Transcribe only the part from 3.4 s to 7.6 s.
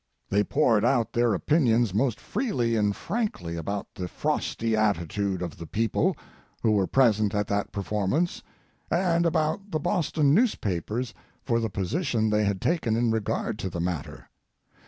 about the frosty attitude of the people who were present at